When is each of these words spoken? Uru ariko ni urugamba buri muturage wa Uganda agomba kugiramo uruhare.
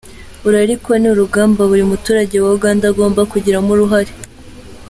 Uru 0.45 0.55
ariko 0.65 0.89
ni 0.99 1.07
urugamba 1.13 1.61
buri 1.69 1.83
muturage 1.91 2.35
wa 2.43 2.49
Uganda 2.57 2.83
agomba 2.91 3.21
kugiramo 3.31 3.69
uruhare. 3.75 4.11